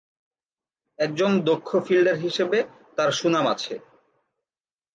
একজন 0.99 1.31
দক্ষ 1.41 1.69
ফিল্ডার 1.85 2.17
হিসেবে 2.17 2.59
তার 2.97 3.09
সুনাম 3.11 3.45
আছে। 3.47 3.73